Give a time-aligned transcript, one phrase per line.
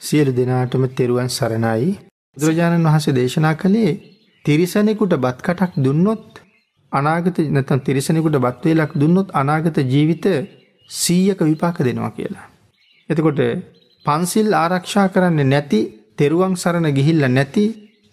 [0.00, 1.88] සියලු දෙනාටම තෙරුවන් සරණයි.
[2.36, 3.90] බුදුරජාණන් වහන්සේ දේශනා කළේ
[4.44, 6.24] තිරිසනෙකුට බත් කටක් දුන්නොත්
[6.92, 10.26] අනාගත නැත්නම් තිරිසනෙකුට බත් වේලක් දුන්නොත් අනාගත ජීවිත
[10.90, 12.46] 100ක විපාක දෙනවා කියලා.
[13.10, 13.40] එතකොට
[14.04, 15.80] පන්සිල් ආරක්ෂා කරන්නේ නැති
[16.18, 17.64] තෙරුවන් සරණ ගිහිල්ලා නැති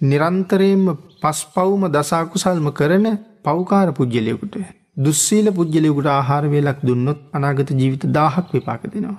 [0.02, 0.86] නිරන්තරයෙන්ම
[1.22, 3.08] පස්පවුම දසකුසල්ම කරන
[3.44, 4.56] පෞකාර පුජ්‍යලයකුට
[4.98, 9.18] දුස්සීල පුද්ගලයකුට ආහාර වේලක් දුන්නොත් අනාගත ජීවිත දාහක් විපාක දෙනවා.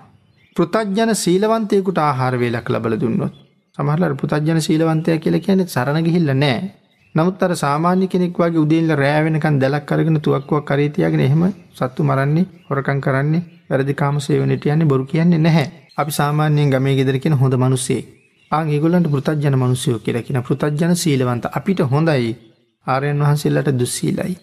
[0.58, 3.34] පෘතජ්ජන සීලවන්තයකුට ආහාර වේලක් ලබල දුන්නොත්
[3.78, 6.56] සමහරලට පුතජ්ජන සීලවන්තය කියල කියන සරණ ගිහිල්ල නෑ.
[7.14, 13.02] නමුත් අර සාමාන්‍ය කෙනෙක් වගේ උදේල්ල රෑවෙනකන් දැලක් කරගෙන තුවක්කුවක් කරේතියගෙන එහෙම සත්තු මරන්නේ හොරකං
[13.04, 15.66] කරන්නේ වැරදිකාම සේවනට යන්නේ බොරු කියන්නේ නැහැ.
[15.96, 18.02] අපි සාමාන්‍යයෙන් ගමේ ගෙදර කියෙන හොඳ මනුස්සේ.
[18.50, 22.32] ආං ඒගොල්ලන්ට පෘතජ්ජන මනුස්සයෝ කියලා කියන පෘතජ්ජන සීලවන්ත අපිට හොඳයි.
[22.86, 24.34] ආරයන් වහන්සේල්ලට දුස්සීලයි.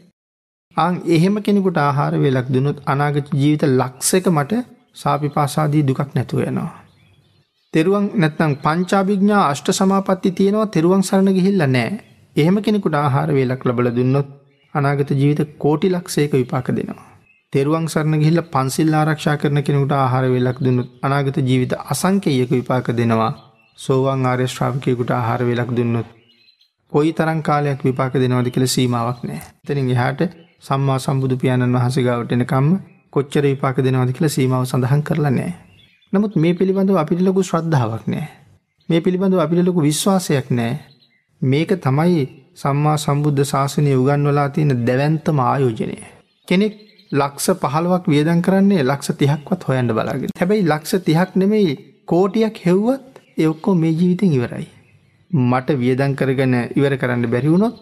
[0.77, 4.63] ආං එහෙම කෙනෙකුට ආහාර වෙලක් දුනුත් අනාගත ජීවිත ලක්සක මට
[4.95, 6.73] සාපි පාසාදී දුකක් නැතුව යනවා.
[7.73, 11.89] තෙරුවන් නැත්නම් පංචාභිග්ඥා අෂ්ට සමාපත්ති තියෙනවා තෙරුවන් සරණ ගිහිල්ල නෑ
[12.35, 14.29] එහෙම කෙනෙකුට ආහාර වේලක් ලබල දුන්නොත්
[14.73, 17.09] අනාගත ජීවිත කෝටි ලක්ෂයක විපාක දෙනවා.
[17.53, 23.31] තෙරුවන් සරණ ගිහිල්ල පන්සිල් ආරක්ෂා කරන කෙනෙකුට ආහාර වෙලක් දුන්නොත් අනාගත ජීවිත අසංකේයක විපාක දෙනවා
[23.79, 26.07] සෝවන් ආර්ය ශ්‍රාවකයකුට ආහාර වෙලක් දුන්නොත්
[26.91, 30.21] කොයි තරං කාලයක් විපාක දෙනවද කියල සීමාවක් නෑ තනින් එහාට
[30.63, 32.67] සම්මා සම්බුදු පියාණන් වහස ගවටෙනකම්ම
[33.15, 35.53] කොච්චර විපාක දෙනවද කියලා සීමාව සඳහන් කරලා නෑ.
[36.13, 38.25] නමුත් මේ පිළිබඳව අපිට ලොකු ශ්‍රද්ධාවක් නෑ.
[38.89, 40.73] මේ පිළිබඳව අපිට ලොකු විශ්වාසයක් නෑ.
[41.41, 45.97] මේක තමයි සම්මා සම්බුද්ධ ශාසනය උගන්වලා තියෙන දැවන්තම ආයෝජනය.
[46.47, 46.75] කෙනෙක්
[47.11, 51.73] ලක්ෂ පහළුවක් වියදන් කරන්නේ ලක්ෂ තිහක්වත් හොයන්ට බලාගෙන හැබැයි ලක්ෂ තිහක් නෙමෙයි
[52.05, 54.67] කෝටියක් හෙව්වත් එඔක්කෝ මේ ජීවිතෙන් ඉවරයි.
[55.31, 57.75] මට වියදන් කරගන ඉවර කරන්න බැරිවුණොත්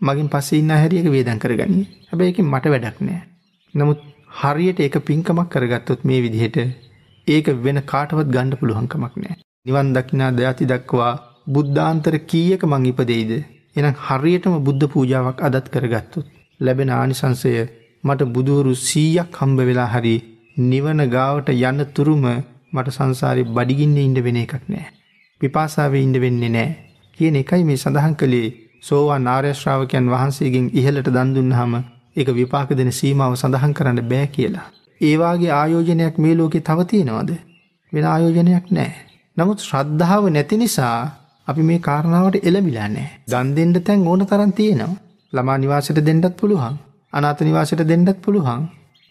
[0.00, 3.22] මගින් පස්සේ ඉන්න හැරියක වේදන් කරගනී හැබැයි මට වැඩක් නෑ.
[3.74, 4.00] නමුත්
[4.36, 6.56] හරියට ඒක පින්කමක් කරගත්තොත් මේ විදිහට
[7.26, 9.36] ඒක වෙන කාටවත් ගණ්ඩ පුළුවන්කමක් නෑ.
[9.66, 11.12] නිවන් දකිනා දයාති දක්වා
[11.48, 13.32] බුද්ධාන්තර කීයක මං ඉපදෙයිද.
[13.76, 16.26] එනම් හරියටම බුද්ධ පූජාවක් අදත් කරගත්තුත්.
[16.60, 17.52] ලැබෙන ආනිසංසය
[18.04, 20.16] මට බුදුවරු සීයක් හම්බ වෙලා හරි
[20.64, 22.26] නිවන ගාවට යන්න තුරුම
[22.72, 24.86] මට සංසාරය බඩිගින්න ඉන්ඩ වෙන එකක් නෑ.
[25.40, 26.70] පිපාසාාව ඉන්ඩ වෙන්නේ නෑ.
[27.18, 31.74] කියන එකයි මේ සඳහන් කළේ සෝවා නාර්යශ්‍රාවකයන් වහන්සේගෙන් ඉහලට දන්දුන්න හම
[32.16, 34.66] එක විපාක දෙන සීමාව සඳහන් කරන්න බෑ කියලා.
[35.00, 37.30] ඒවාගේ ආයෝජනයක් මේ ලෝකෙ තවතියෙනවාද.
[37.92, 38.92] වෙන ආයෝජනයක් නෑ.
[39.36, 40.96] නමුත් ශ්‍රද්ධාව නැති නිසා
[41.48, 43.08] අපි මේ කාරණාවට එළමිලා නෑ.
[43.28, 44.96] දන් දෙෙන්ට තැන් ඕන තරන් තියෙනවා.
[45.32, 46.74] ළමා නිවාසට දෙන්නත් පුළුවන්.
[47.12, 48.62] අනාත නිවාසට දෙන්නත් පුළුවන්.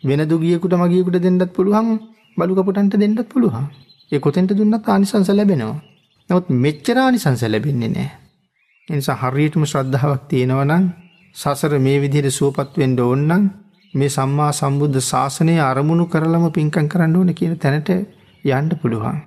[0.03, 1.89] වෙන දුගියකුට මගියකුට දෙන්නත් පුළුවන්
[2.37, 3.65] බලුකපුටන්ට දෙන්නත් පුළුවන්.
[4.11, 5.79] ඒ කොතෙන්ට දුන්නත් ආනිසංස ලැබෙනවා.
[6.29, 8.09] නමුත් මෙච්චරානිසංස ලැබෙන්නේ නෑ.
[8.87, 10.85] එනිසා හරියටම ශ්‍රද්ධාවක් තියෙනවනම්
[11.35, 13.45] සසර මේ විදිහට සුවපත්වෙන්ඩ ඔන්නම්
[13.93, 17.89] මේ සම්මා සම්බුද්ධ ශාසනය අරමුණු කරලම පින්කන් කරන්න ඕන කියන තැනට
[18.45, 19.17] යන්ඩ පුළුවන්.